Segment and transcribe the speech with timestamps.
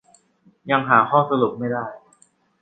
[0.71, 1.85] ยังหาข้อสรุปไม่ได้